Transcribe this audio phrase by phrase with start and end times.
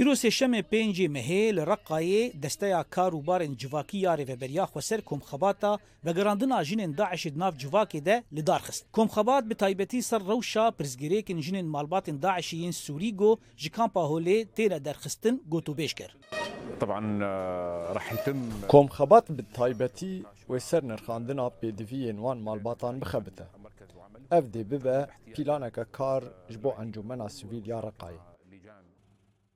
[0.00, 5.00] Îro e sêşemê pêncî mehê li Reqqayê desteya kar û barên civakî yarê veberiya xweser
[5.10, 5.72] komxebata
[6.06, 8.82] vegerandina jinên Daişê di nav civakê de li dar xist.
[8.96, 14.38] Komxebat bi taybetî ser rewşa pirzgirêkên jinên malbatên Daişî yên Sûrî got ji kampa Holê
[14.56, 16.10] têne derxistin gotûbêj kir.
[16.80, 20.12] طبعا آه، راح يتم كۆمخەبات بتایبەتی
[20.50, 21.42] وێ سەر نرخاندنا
[21.92, 23.46] ان وان مال باطان بخبته
[24.32, 24.64] اف دي
[25.34, 27.78] pîlaneke kar كار جبو انجمنا sivîl ya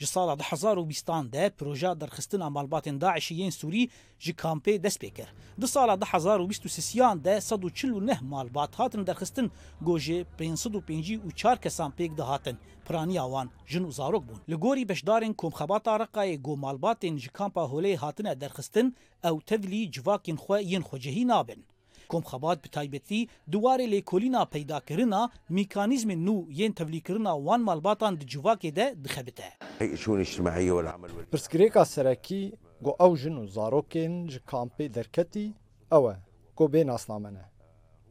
[0.00, 3.82] Ji sala 2020 de proja derxistina malbatên Daişî yên Sûrî
[4.24, 5.28] ji kampê dest pê kir.
[5.60, 9.50] Di sala 2023yan de 149 malbat hatin derxistin
[9.82, 12.56] gojê 550 û çar kesan pêk dihatin.
[12.88, 14.38] Piraniya wan jin û zarok bûn.
[14.48, 20.58] Li gorî beşdarên Komxebata Reqayê gomalbatên ji kampa holê hatine derxistin ew tevlî civakên xwe
[20.70, 21.64] yên xwecihî nabin.
[22.12, 23.20] Komxabat bi taybetî
[23.52, 29.48] duwarê lêkolîna peydakirina mîkanîzmên nû yên tevlîkirina wan malbatan di civakê de dixebite.
[31.32, 32.40] Pirsgirêka serekî
[32.84, 35.46] got ew jin û zarokên ji kampê derketî
[35.96, 36.16] ew e
[36.58, 37.44] got bê nasname ne.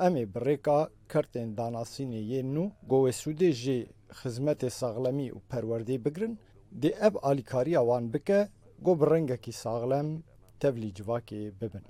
[0.00, 3.78] Em ê birêka kertên danasînê yên nû got Wesûdê jê
[4.20, 6.38] xizmetê saxlemî û perwerdê bigirin
[6.82, 8.48] دê ev alîkariya wan bike
[8.86, 10.08] got bi rengekî saxlem
[10.60, 11.84] tevlî civakê bibin.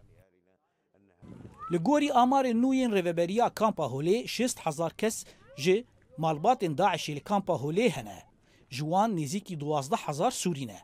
[1.73, 5.25] Li gorî amarê nûyên rêveberiya Kampa Holê şist hezar kes
[5.57, 5.84] ji
[6.19, 8.23] malbatên Daişê li Kampa Holê hene.
[8.71, 10.79] Ji wan nêzîkî duwazda hezar Sûrî ne.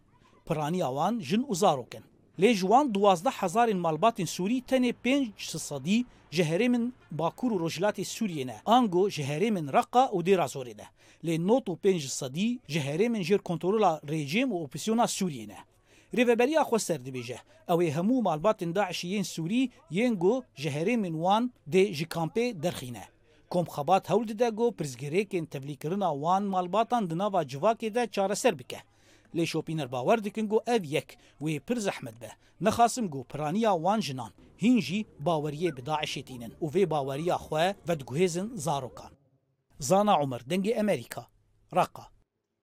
[0.47, 2.05] Piraniya wan jin û zarokin.
[2.39, 8.05] Lê ji wan duwazda hezarên malbatên Sûrî tenê pênc sisadî ji herêmin Bakur û Rojhilatê
[8.05, 8.57] Sûriyê ne.
[8.67, 10.87] Ango ji herêmin Reqa û Dêra Zorê ne.
[11.25, 15.57] Lê not û pênc sisadî ji herêmin jêr kontrola rejim û opsiyona Sûriyê ne.
[16.15, 21.91] ريفبريا خو سر دبيجه او همو مالباتن داعش ين سوري ينگو جهري من وان دي
[21.91, 23.05] جي كامبي درخينه
[23.49, 28.55] کوم خبات هول دده گو پرزګریکن تبلیکرنا وان مالباتان د نوا جواکې دا چاره سر
[28.61, 28.81] بکه
[29.37, 31.09] لې شوپینر باور دکن گو اف یک
[31.43, 32.31] و پر احمد به
[32.65, 34.31] نه خاصم گو پرانیا وان جنان
[34.63, 37.57] هینجی باوریه بداعشتینن او وی باوریا خو
[37.89, 39.11] ود ګوهزن زاروکان
[39.89, 41.23] زانا عمر دنګ امریکا
[41.79, 42.20] رقه